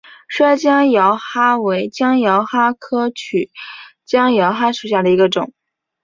[0.27, 3.51] 蓑江珧蛤为江珧蛤科曲
[4.03, 5.53] 江珧蛤属下的一个种。